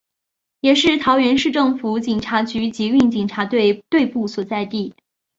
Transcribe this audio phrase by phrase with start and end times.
[0.61, 4.95] 也是桃园市政府警察局捷运警察队队部所在地。